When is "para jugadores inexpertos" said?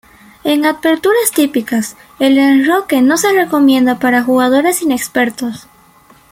3.99-5.67